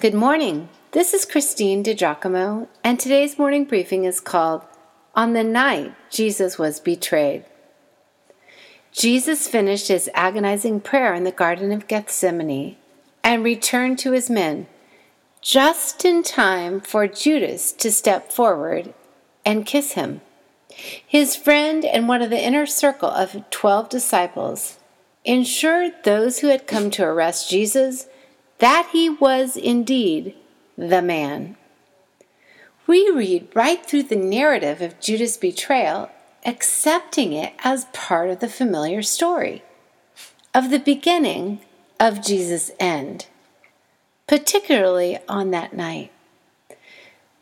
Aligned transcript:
Good 0.00 0.14
morning. 0.14 0.68
This 0.92 1.12
is 1.12 1.24
Christine 1.24 1.82
DiGiacomo, 1.82 2.68
and 2.84 3.00
today's 3.00 3.36
morning 3.36 3.64
briefing 3.64 4.04
is 4.04 4.20
called 4.20 4.62
On 5.16 5.32
the 5.32 5.42
Night 5.42 5.92
Jesus 6.08 6.56
Was 6.56 6.78
Betrayed. 6.78 7.44
Jesus 8.92 9.48
finished 9.48 9.88
his 9.88 10.08
agonizing 10.14 10.80
prayer 10.82 11.14
in 11.14 11.24
the 11.24 11.32
Garden 11.32 11.72
of 11.72 11.88
Gethsemane 11.88 12.76
and 13.24 13.42
returned 13.42 13.98
to 13.98 14.12
his 14.12 14.30
men 14.30 14.68
just 15.40 16.04
in 16.04 16.22
time 16.22 16.80
for 16.80 17.08
Judas 17.08 17.72
to 17.72 17.90
step 17.90 18.30
forward 18.30 18.94
and 19.44 19.66
kiss 19.66 19.94
him. 19.94 20.20
His 21.04 21.34
friend 21.34 21.84
and 21.84 22.06
one 22.06 22.22
of 22.22 22.30
the 22.30 22.40
inner 22.40 22.66
circle 22.66 23.10
of 23.10 23.50
12 23.50 23.88
disciples 23.88 24.78
ensured 25.24 26.04
those 26.04 26.38
who 26.38 26.46
had 26.46 26.68
come 26.68 26.88
to 26.92 27.02
arrest 27.02 27.50
Jesus 27.50 28.06
that 28.58 28.88
he 28.92 29.08
was 29.08 29.56
indeed 29.56 30.34
the 30.76 31.02
man. 31.02 31.56
We 32.86 33.10
read 33.10 33.48
right 33.54 33.84
through 33.84 34.04
the 34.04 34.16
narrative 34.16 34.80
of 34.80 35.00
Judas' 35.00 35.36
betrayal, 35.36 36.10
accepting 36.44 37.32
it 37.32 37.52
as 37.62 37.86
part 37.92 38.30
of 38.30 38.40
the 38.40 38.48
familiar 38.48 39.02
story 39.02 39.62
of 40.54 40.70
the 40.70 40.78
beginning 40.78 41.60
of 42.00 42.24
Jesus' 42.24 42.70
end, 42.80 43.26
particularly 44.26 45.18
on 45.28 45.50
that 45.50 45.74
night. 45.74 46.10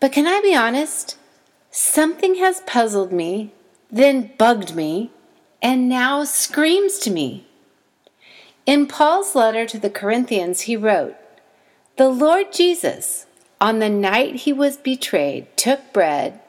But 0.00 0.12
can 0.12 0.26
I 0.26 0.40
be 0.40 0.54
honest? 0.54 1.16
Something 1.70 2.36
has 2.36 2.60
puzzled 2.66 3.12
me, 3.12 3.52
then 3.90 4.32
bugged 4.38 4.74
me, 4.74 5.10
and 5.62 5.88
now 5.88 6.24
screams 6.24 6.98
to 6.98 7.10
me. 7.10 7.45
In 8.66 8.88
Paul's 8.88 9.36
letter 9.36 9.64
to 9.64 9.78
the 9.78 9.88
Corinthians, 9.88 10.62
he 10.62 10.76
wrote, 10.76 11.14
The 11.96 12.08
Lord 12.08 12.52
Jesus, 12.52 13.26
on 13.60 13.78
the 13.78 13.88
night 13.88 14.34
he 14.34 14.52
was 14.52 14.76
betrayed, 14.76 15.46
took 15.56 15.92
bread, 15.92 16.40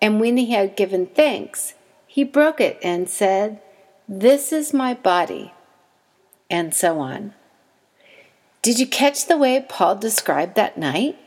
and 0.00 0.18
when 0.18 0.38
he 0.38 0.52
had 0.52 0.74
given 0.74 1.06
thanks, 1.06 1.74
he 2.06 2.24
broke 2.24 2.62
it 2.62 2.78
and 2.82 3.10
said, 3.10 3.60
This 4.08 4.54
is 4.54 4.72
my 4.72 4.94
body, 4.94 5.52
and 6.48 6.74
so 6.74 6.98
on. 6.98 7.34
Did 8.62 8.78
you 8.78 8.86
catch 8.86 9.26
the 9.26 9.36
way 9.36 9.64
Paul 9.68 9.96
described 9.96 10.54
that 10.54 10.78
night? 10.78 11.18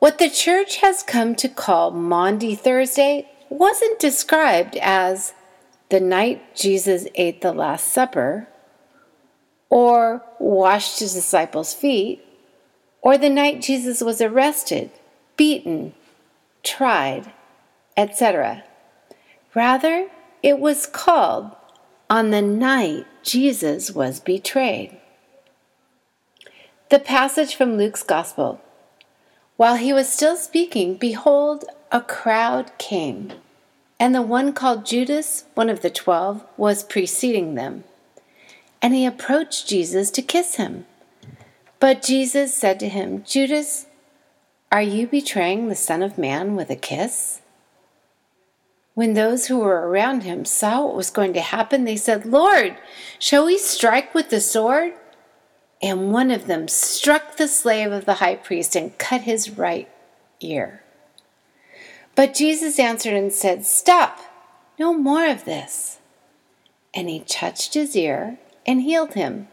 What 0.00 0.18
the 0.18 0.28
church 0.28 0.78
has 0.78 1.04
come 1.04 1.36
to 1.36 1.48
call 1.48 1.92
Maundy 1.92 2.56
Thursday 2.56 3.30
wasn't 3.48 4.00
described 4.00 4.76
as 4.82 5.34
the 5.88 6.00
night 6.00 6.56
Jesus 6.56 7.06
ate 7.14 7.42
the 7.42 7.52
Last 7.52 7.88
Supper 7.88 8.48
or 9.70 10.22
washed 10.40 10.98
his 10.98 11.14
disciples' 11.14 11.72
feet, 11.72 12.22
or 13.00 13.16
the 13.16 13.30
night 13.30 13.62
Jesus 13.62 14.02
was 14.02 14.20
arrested, 14.20 14.90
beaten, 15.36 15.94
tried, 16.62 17.32
etc. 17.96 18.64
Rather, 19.54 20.08
it 20.42 20.58
was 20.58 20.86
called 20.86 21.56
on 22.10 22.30
the 22.30 22.42
night 22.42 23.06
Jesus 23.22 23.92
was 23.92 24.20
betrayed. 24.20 24.96
The 26.90 26.98
passage 26.98 27.54
from 27.54 27.76
Luke's 27.76 28.02
Gospel. 28.02 28.60
While 29.56 29.76
he 29.76 29.92
was 29.92 30.12
still 30.12 30.36
speaking, 30.36 30.96
behold, 30.96 31.64
a 31.92 32.00
crowd 32.00 32.72
came, 32.78 33.32
and 34.00 34.14
the 34.14 34.22
one 34.22 34.52
called 34.52 34.86
Judas, 34.86 35.44
one 35.54 35.68
of 35.68 35.82
the 35.82 35.90
twelve, 35.90 36.44
was 36.56 36.82
preceding 36.82 37.54
them 37.54 37.84
and 38.82 38.94
he 38.94 39.06
approached 39.06 39.68
Jesus 39.68 40.10
to 40.12 40.22
kiss 40.22 40.56
him. 40.56 40.86
But 41.78 42.02
Jesus 42.02 42.54
said 42.54 42.78
to 42.80 42.88
him, 42.88 43.24
Judas, 43.24 43.86
are 44.72 44.82
you 44.82 45.06
betraying 45.06 45.68
the 45.68 45.74
Son 45.74 46.02
of 46.02 46.18
Man 46.18 46.54
with 46.54 46.70
a 46.70 46.76
kiss? 46.76 47.40
When 48.94 49.14
those 49.14 49.46
who 49.46 49.60
were 49.60 49.88
around 49.88 50.24
him 50.24 50.44
saw 50.44 50.84
what 50.84 50.96
was 50.96 51.10
going 51.10 51.32
to 51.34 51.40
happen, 51.40 51.84
they 51.84 51.96
said, 51.96 52.26
Lord, 52.26 52.76
shall 53.18 53.46
we 53.46 53.56
strike 53.56 54.14
with 54.14 54.30
the 54.30 54.40
sword? 54.40 54.92
And 55.82 56.12
one 56.12 56.30
of 56.30 56.46
them 56.46 56.68
struck 56.68 57.36
the 57.36 57.48
slave 57.48 57.92
of 57.92 58.04
the 58.04 58.14
high 58.14 58.36
priest 58.36 58.76
and 58.76 58.96
cut 58.98 59.22
his 59.22 59.50
right 59.50 59.88
ear. 60.40 60.82
But 62.14 62.34
Jesus 62.34 62.78
answered 62.78 63.14
and 63.14 63.32
said, 63.32 63.64
Stop, 63.64 64.18
no 64.78 64.92
more 64.92 65.26
of 65.26 65.46
this. 65.46 65.98
And 66.92 67.08
he 67.08 67.20
touched 67.20 67.74
his 67.74 67.96
ear 67.96 68.38
and 68.66 68.82
healed 68.82 69.14
him. 69.14 69.48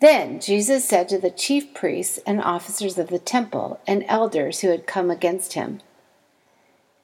Then 0.00 0.40
Jesus 0.40 0.88
said 0.88 1.08
to 1.10 1.18
the 1.18 1.30
chief 1.30 1.74
priests 1.74 2.18
and 2.26 2.40
officers 2.40 2.96
of 2.96 3.08
the 3.08 3.18
temple 3.18 3.80
and 3.86 4.04
elders 4.08 4.60
who 4.60 4.68
had 4.68 4.86
come 4.86 5.10
against 5.10 5.52
him, 5.52 5.80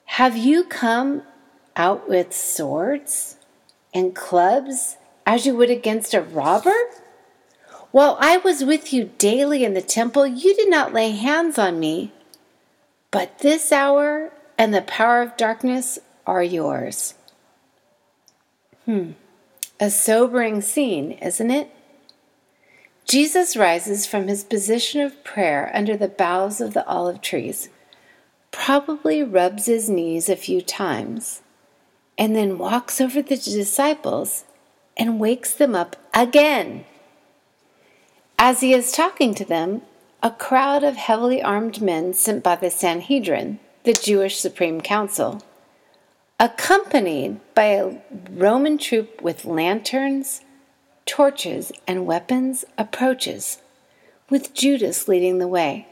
Have 0.06 0.36
you 0.36 0.64
come 0.64 1.22
out 1.76 2.08
with 2.08 2.34
swords 2.34 3.36
and 3.92 4.14
clubs 4.14 4.96
as 5.26 5.44
you 5.44 5.54
would 5.54 5.70
against 5.70 6.14
a 6.14 6.22
robber? 6.22 6.74
While 7.90 8.16
I 8.18 8.38
was 8.38 8.64
with 8.64 8.92
you 8.92 9.10
daily 9.18 9.64
in 9.64 9.74
the 9.74 9.82
temple, 9.82 10.26
you 10.26 10.54
did 10.54 10.70
not 10.70 10.94
lay 10.94 11.10
hands 11.10 11.58
on 11.58 11.78
me. 11.78 12.12
But 13.10 13.38
this 13.38 13.72
hour 13.72 14.32
and 14.58 14.74
the 14.74 14.82
power 14.82 15.22
of 15.22 15.36
darkness 15.36 15.98
are 16.26 16.42
yours. 16.42 17.14
Hmm. 18.84 19.12
A 19.78 19.90
sobering 19.90 20.62
scene, 20.62 21.12
isn't 21.12 21.50
it? 21.50 21.70
Jesus 23.04 23.56
rises 23.56 24.06
from 24.06 24.26
his 24.26 24.42
position 24.42 25.02
of 25.02 25.22
prayer 25.22 25.70
under 25.74 25.96
the 25.96 26.08
boughs 26.08 26.62
of 26.62 26.72
the 26.72 26.86
olive 26.86 27.20
trees, 27.20 27.68
probably 28.50 29.22
rubs 29.22 29.66
his 29.66 29.90
knees 29.90 30.30
a 30.30 30.36
few 30.36 30.62
times, 30.62 31.42
and 32.16 32.34
then 32.34 32.56
walks 32.56 33.02
over 33.02 33.20
the 33.20 33.36
disciples 33.36 34.44
and 34.96 35.20
wakes 35.20 35.52
them 35.52 35.74
up 35.74 35.94
again. 36.14 36.86
As 38.38 38.60
he 38.60 38.72
is 38.72 38.92
talking 38.92 39.34
to 39.34 39.44
them, 39.44 39.82
a 40.22 40.30
crowd 40.30 40.84
of 40.84 40.96
heavily 40.96 41.42
armed 41.42 41.82
men 41.82 42.14
sent 42.14 42.42
by 42.42 42.56
the 42.56 42.70
Sanhedrin, 42.70 43.60
the 43.84 43.92
Jewish 43.92 44.38
Supreme 44.38 44.80
Council, 44.80 45.42
accompanied 46.38 47.40
by 47.54 47.64
a 47.64 47.96
Roman 48.30 48.78
troop 48.78 49.22
with 49.22 49.44
lanterns, 49.44 50.42
torches, 51.06 51.72
and 51.86 52.06
weapons, 52.06 52.64
approaches, 52.76 53.58
with 54.28 54.54
Judas 54.54 55.08
leading 55.08 55.38
the 55.38 55.48
way. 55.48 55.88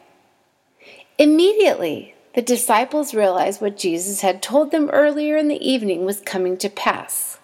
Immediately, 1.18 2.14
the 2.34 2.42
disciples 2.42 3.14
realized 3.14 3.60
what 3.60 3.78
Jesus 3.78 4.20
had 4.20 4.42
told 4.42 4.70
them 4.70 4.90
earlier 4.90 5.36
in 5.36 5.48
the 5.48 5.66
evening 5.66 6.04
was 6.04 6.20
coming 6.20 6.56
to 6.58 6.68
pass. 6.68 7.38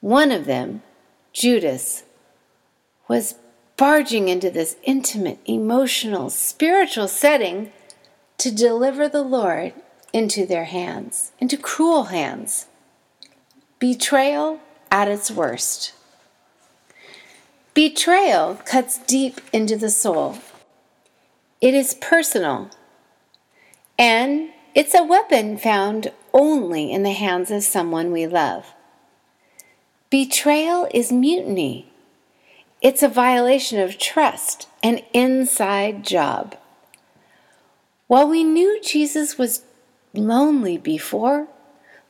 One 0.00 0.32
of 0.32 0.46
them, 0.46 0.82
Judas, 1.32 2.02
was 3.06 3.36
barging 3.76 4.28
into 4.28 4.50
this 4.50 4.76
intimate, 4.82 5.38
emotional, 5.46 6.28
spiritual 6.28 7.08
setting 7.08 7.72
to 8.38 8.50
deliver 8.50 9.08
the 9.08 9.22
Lord 9.22 9.72
into 10.12 10.46
their 10.46 10.64
hands, 10.64 11.32
into 11.40 11.56
cruel 11.56 12.04
hands. 12.04 12.66
Betrayal 13.78 14.60
at 14.90 15.08
its 15.08 15.30
worst. 15.30 15.92
Betrayal 17.74 18.56
cuts 18.64 18.98
deep 18.98 19.40
into 19.52 19.76
the 19.76 19.90
soul. 19.90 20.38
It 21.60 21.74
is 21.74 21.94
personal, 21.94 22.70
and 23.98 24.50
it's 24.74 24.94
a 24.94 25.04
weapon 25.04 25.56
found 25.56 26.12
only 26.32 26.90
in 26.90 27.02
the 27.02 27.12
hands 27.12 27.50
of 27.50 27.62
someone 27.62 28.12
we 28.12 28.26
love. 28.26 28.74
Betrayal 30.10 30.88
is 30.92 31.12
mutiny. 31.12 31.90
It's 32.82 33.02
a 33.02 33.08
violation 33.08 33.78
of 33.78 33.98
trust, 33.98 34.68
an 34.82 35.02
inside 35.12 36.04
job. 36.04 36.56
While 38.06 38.28
we 38.28 38.42
knew 38.42 38.80
Jesus 38.82 39.38
was 39.38 39.62
lonely 40.14 40.78
before, 40.78 41.48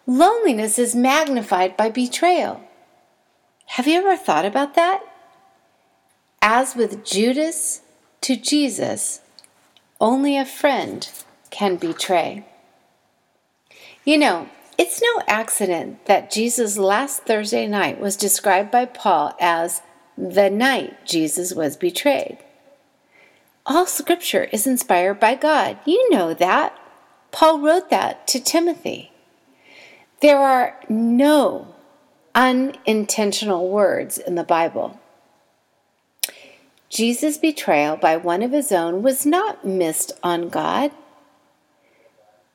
loneliness 0.06 0.79
is 0.79 0.94
magnified 0.94 1.76
by 1.76 1.91
betrayal. 1.91 2.62
Have 3.67 3.87
you 3.87 3.99
ever 3.99 4.17
thought 4.17 4.44
about 4.44 4.75
that? 4.75 5.02
As 6.43 6.75
with 6.75 7.05
Judas 7.05 7.82
to 8.23 8.37
Jesus, 8.37 9.20
only 10.00 10.37
a 10.37 10.44
friend 10.44 11.08
can 11.50 11.76
betray. 11.76 12.44
You 14.05 14.19
know, 14.19 14.49
it's 14.79 15.03
no 15.03 15.23
accident 15.29 16.06
that 16.06 16.31
Jesus' 16.31 16.79
last 16.79 17.25
Thursday 17.25 17.67
night 17.67 18.00
was 18.00 18.17
described 18.17 18.70
by 18.70 18.87
Paul 18.87 19.37
as 19.38 19.82
the 20.17 20.49
night 20.49 21.05
Jesus 21.05 21.53
was 21.55 21.76
betrayed. 21.76 22.38
All 23.67 23.85
scripture 23.85 24.44
is 24.44 24.67
inspired 24.67 25.20
by 25.20 25.35
God. 25.35 25.79
You 25.85 26.11
know 26.11 26.32
that. 26.32 26.76
Paul 27.32 27.61
wrote 27.61 27.91
that 27.91 28.27
to 28.29 28.41
Timothy. 28.41 29.12
There 30.21 30.38
are 30.38 30.79
no 30.88 31.75
unintentional 32.35 33.69
words 33.69 34.19
in 34.19 34.35
the 34.35 34.44
Bible. 34.44 35.00
Jesus' 36.88 37.38
betrayal 37.38 37.97
by 37.97 38.17
one 38.17 38.43
of 38.43 38.50
his 38.50 38.73
own 38.73 39.03
was 39.03 39.25
not 39.25 39.65
missed 39.65 40.12
on 40.23 40.49
God. 40.49 40.91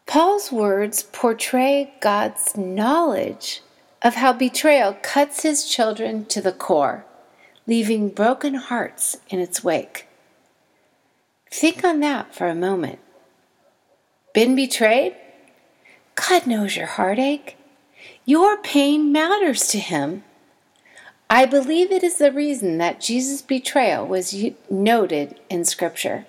Paul's 0.05 0.51
words 0.51 1.03
portray 1.03 1.93
God's 2.01 2.55
knowledge 2.55 3.61
of 4.01 4.15
how 4.15 4.33
betrayal 4.33 4.97
cuts 5.01 5.41
his 5.41 5.67
children 5.67 6.25
to 6.25 6.41
the 6.41 6.51
core, 6.51 7.05
leaving 7.65 8.09
broken 8.09 8.55
hearts 8.55 9.17
in 9.29 9.39
its 9.39 9.63
wake. 9.63 10.07
Think 11.49 11.83
on 11.83 12.01
that 12.01 12.35
for 12.35 12.47
a 12.47 12.53
moment. 12.53 12.99
Been 14.35 14.53
betrayed? 14.53 15.15
God 16.15 16.45
knows 16.45 16.75
your 16.75 16.87
heartache. 16.87 17.55
Your 18.25 18.57
pain 18.57 19.13
matters 19.13 19.69
to 19.69 19.79
Him. 19.79 20.25
I 21.29 21.45
believe 21.45 21.89
it 21.89 22.03
is 22.03 22.17
the 22.17 22.33
reason 22.33 22.77
that 22.77 22.99
Jesus' 22.99 23.41
betrayal 23.41 24.05
was 24.05 24.35
noted 24.69 25.39
in 25.49 25.63
Scripture. 25.63 26.25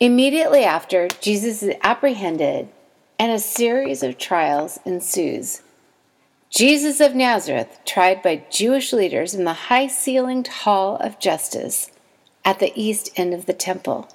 Immediately 0.00 0.64
after, 0.64 1.08
Jesus 1.20 1.62
is 1.62 1.74
apprehended 1.82 2.70
and 3.18 3.30
a 3.30 3.38
series 3.38 4.02
of 4.02 4.16
trials 4.16 4.80
ensues. 4.86 5.60
Jesus 6.48 6.98
of 6.98 7.14
Nazareth, 7.14 7.78
tried 7.84 8.22
by 8.22 8.46
Jewish 8.50 8.94
leaders 8.94 9.34
in 9.34 9.44
the 9.44 9.68
high 9.68 9.86
ceilinged 9.86 10.48
hall 10.48 10.96
of 10.96 11.18
justice 11.18 11.90
at 12.42 12.58
the 12.58 12.72
east 12.74 13.10
end 13.16 13.34
of 13.34 13.44
the 13.44 13.52
temple. 13.52 14.08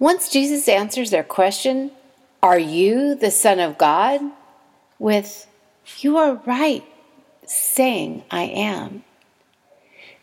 Once 0.00 0.30
Jesus 0.30 0.66
answers 0.66 1.10
their 1.10 1.22
question, 1.22 1.92
Are 2.42 2.58
you 2.58 3.14
the 3.14 3.30
Son 3.30 3.60
of 3.60 3.78
God? 3.78 4.20
with, 4.98 5.46
You 5.98 6.16
are 6.16 6.40
right, 6.46 6.84
saying 7.46 8.24
I 8.30 8.44
am. 8.44 9.04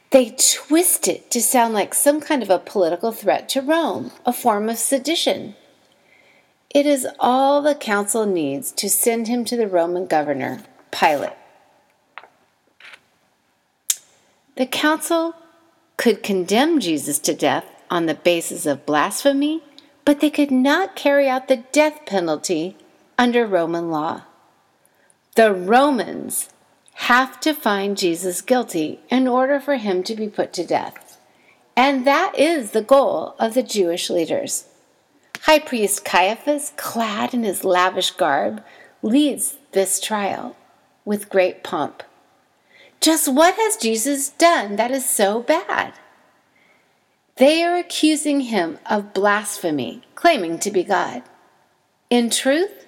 They 0.10 0.32
twist 0.32 1.08
it 1.08 1.30
to 1.32 1.42
sound 1.42 1.74
like 1.74 1.94
some 1.94 2.20
kind 2.20 2.42
of 2.42 2.50
a 2.50 2.60
political 2.60 3.12
threat 3.12 3.48
to 3.50 3.62
Rome, 3.62 4.12
a 4.26 4.34
form 4.34 4.68
of 4.68 4.78
sedition. 4.78 5.56
It 6.72 6.86
is 6.86 7.08
all 7.20 7.62
the 7.62 7.76
council 7.76 8.26
needs 8.26 8.72
to 8.74 8.90
send 8.90 9.28
him 9.28 9.46
to 9.46 9.56
the 9.56 9.68
Roman 9.68 10.08
governor, 10.08 10.64
Pilate. 10.92 11.34
The 14.56 14.66
council 14.66 15.36
could 15.98 16.24
condemn 16.24 16.80
Jesus 16.80 17.20
to 17.20 17.36
death 17.36 17.66
on 17.90 18.06
the 18.06 18.16
basis 18.16 18.66
of 18.66 18.86
blasphemy, 18.86 19.64
but 20.06 20.20
they 20.20 20.30
could 20.30 20.52
not 20.52 20.96
carry 20.96 21.28
out 21.28 21.48
the 21.48 21.64
death 21.72 22.06
penalty 22.06 22.78
under 23.18 23.46
Roman 23.46 23.90
law. 23.90 24.24
The 25.36 25.54
Romans 25.54 26.50
have 26.94 27.40
to 27.42 27.54
find 27.54 27.98
Jesus 27.98 28.42
guilty 28.42 29.00
in 29.10 29.28
order 29.28 29.60
for 29.60 29.76
him 29.76 30.02
to 30.04 30.16
be 30.16 30.28
put 30.28 30.52
to 30.54 30.66
death. 30.66 31.20
And 31.76 32.08
that 32.08 32.38
is 32.38 32.72
the 32.72 32.82
goal 32.82 33.36
of 33.40 33.54
the 33.54 33.62
Jewish 33.62 34.10
leaders. 34.10 34.66
High 35.42 35.60
priest 35.60 36.04
Caiaphas, 36.04 36.74
clad 36.76 37.36
in 37.36 37.44
his 37.44 37.64
lavish 37.64 38.12
garb, 38.12 38.64
leads 39.04 39.58
this 39.74 40.00
trial 40.00 40.56
with 41.06 41.30
great 41.30 41.64
pomp. 41.64 42.02
Just 43.00 43.32
what 43.32 43.56
has 43.56 43.78
Jesus 43.78 44.30
done 44.30 44.76
that 44.78 44.90
is 44.90 45.08
so 45.08 45.42
bad? 45.42 45.94
They 47.38 47.64
are 47.64 47.78
accusing 47.78 48.42
him 48.42 48.80
of 48.90 49.14
blasphemy, 49.14 50.02
claiming 50.16 50.58
to 50.60 50.72
be 50.72 50.84
God. 50.84 51.24
In 52.10 52.30
truth, 52.32 52.88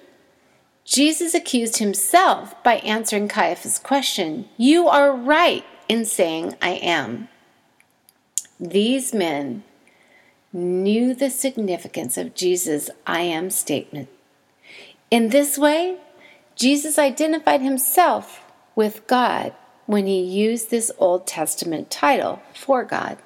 Jesus 0.84 1.34
accused 1.34 1.78
himself 1.78 2.60
by 2.64 2.76
answering 2.78 3.28
Caiaphas' 3.28 3.78
question 3.78 4.48
You 4.56 4.88
are 4.88 5.14
right 5.14 5.64
in 5.88 6.04
saying 6.04 6.56
I 6.60 6.70
am. 6.70 7.28
These 8.58 9.14
men 9.14 9.62
knew 10.52 11.14
the 11.14 11.30
significance 11.30 12.16
of 12.16 12.34
Jesus' 12.34 12.90
I 13.06 13.20
am 13.20 13.50
statement. 13.50 14.08
In 15.12 15.28
this 15.28 15.56
way, 15.56 15.98
Jesus 16.56 16.98
identified 16.98 17.60
himself 17.60 18.42
with 18.74 19.06
God 19.06 19.54
when 19.86 20.06
he 20.06 20.20
used 20.20 20.70
this 20.70 20.90
Old 20.98 21.26
Testament 21.26 21.88
title 21.90 22.42
for 22.52 22.84
God. 22.84 23.18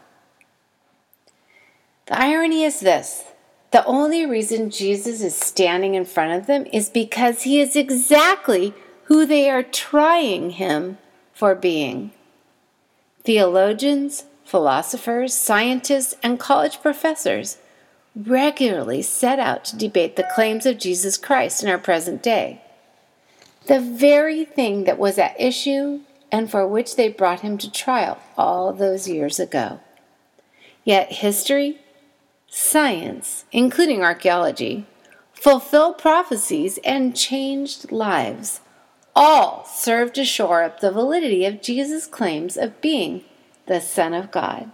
The 2.06 2.20
irony 2.20 2.64
is 2.64 2.80
this 2.80 3.24
the 3.70 3.84
only 3.86 4.24
reason 4.24 4.70
Jesus 4.70 5.20
is 5.20 5.34
standing 5.34 5.94
in 5.96 6.04
front 6.04 6.32
of 6.32 6.46
them 6.46 6.66
is 6.72 6.88
because 6.88 7.42
he 7.42 7.60
is 7.60 7.74
exactly 7.74 8.72
who 9.04 9.26
they 9.26 9.50
are 9.50 9.64
trying 9.64 10.50
him 10.50 10.98
for 11.32 11.56
being. 11.56 12.12
Theologians, 13.24 14.26
philosophers, 14.44 15.34
scientists, 15.34 16.14
and 16.22 16.38
college 16.38 16.80
professors 16.82 17.58
regularly 18.14 19.02
set 19.02 19.40
out 19.40 19.64
to 19.64 19.76
debate 19.76 20.14
the 20.14 20.28
claims 20.34 20.66
of 20.66 20.78
Jesus 20.78 21.16
Christ 21.16 21.62
in 21.62 21.68
our 21.68 21.78
present 21.78 22.22
day. 22.22 22.62
The 23.66 23.80
very 23.80 24.44
thing 24.44 24.84
that 24.84 24.98
was 24.98 25.18
at 25.18 25.40
issue 25.40 26.02
and 26.30 26.50
for 26.50 26.64
which 26.64 26.96
they 26.96 27.08
brought 27.08 27.40
him 27.40 27.58
to 27.58 27.70
trial 27.70 28.18
all 28.36 28.72
those 28.72 29.08
years 29.08 29.40
ago. 29.40 29.80
Yet 30.84 31.10
history 31.10 31.80
science, 32.56 33.44
including 33.50 34.04
archaeology, 34.04 34.86
fulfilled 35.32 35.98
prophecies, 35.98 36.78
and 36.84 37.16
changed 37.16 37.90
lives, 37.90 38.60
all 39.16 39.64
serve 39.64 40.12
to 40.12 40.24
shore 40.24 40.62
up 40.62 40.78
the 40.78 40.92
validity 40.92 41.44
of 41.44 41.60
Jesus' 41.60 42.06
claims 42.06 42.56
of 42.56 42.80
being 42.80 43.24
the 43.66 43.80
Son 43.80 44.14
of 44.14 44.30
God. 44.30 44.70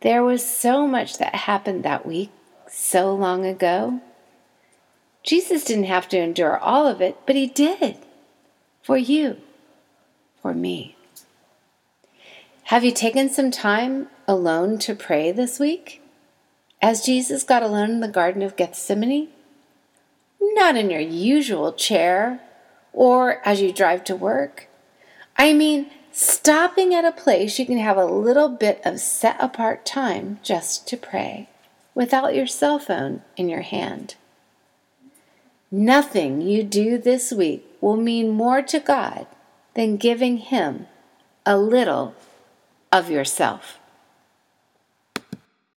There 0.00 0.24
was 0.24 0.46
so 0.46 0.86
much 0.86 1.18
that 1.18 1.34
happened 1.34 1.84
that 1.84 2.06
week, 2.06 2.30
so 2.66 3.14
long 3.14 3.44
ago. 3.44 4.00
Jesus 5.22 5.62
didn't 5.62 5.84
have 5.84 6.08
to 6.08 6.18
endure 6.18 6.56
all 6.56 6.86
of 6.86 7.02
it, 7.02 7.18
but 7.26 7.36
he 7.36 7.46
did. 7.46 7.98
For 8.82 8.96
you, 8.96 9.36
for 10.40 10.54
me. 10.54 10.96
Have 12.64 12.82
you 12.82 12.92
taken 12.92 13.28
some 13.28 13.50
time 13.50 14.08
alone 14.26 14.78
to 14.78 14.94
pray 14.94 15.32
this 15.32 15.58
week? 15.60 16.00
As 16.86 17.04
Jesus 17.04 17.42
got 17.42 17.64
alone 17.64 17.90
in 17.90 17.98
the 17.98 18.06
Garden 18.06 18.42
of 18.42 18.54
Gethsemane? 18.54 19.26
Not 20.40 20.76
in 20.76 20.88
your 20.88 21.00
usual 21.00 21.72
chair 21.72 22.40
or 22.92 23.44
as 23.44 23.60
you 23.60 23.72
drive 23.72 24.04
to 24.04 24.14
work. 24.14 24.68
I 25.36 25.52
mean, 25.52 25.90
stopping 26.12 26.94
at 26.94 27.04
a 27.04 27.10
place 27.10 27.58
you 27.58 27.66
can 27.66 27.78
have 27.78 27.96
a 27.96 28.04
little 28.04 28.48
bit 28.48 28.80
of 28.84 29.00
set 29.00 29.36
apart 29.40 29.84
time 29.84 30.38
just 30.44 30.86
to 30.86 30.96
pray 30.96 31.48
without 31.92 32.36
your 32.36 32.46
cell 32.46 32.78
phone 32.78 33.22
in 33.36 33.48
your 33.48 33.62
hand. 33.62 34.14
Nothing 35.72 36.40
you 36.40 36.62
do 36.62 36.98
this 36.98 37.32
week 37.32 37.66
will 37.80 37.96
mean 37.96 38.30
more 38.30 38.62
to 38.62 38.78
God 38.78 39.26
than 39.74 39.96
giving 39.96 40.36
Him 40.36 40.86
a 41.44 41.58
little 41.58 42.14
of 42.92 43.10
yourself. 43.10 43.80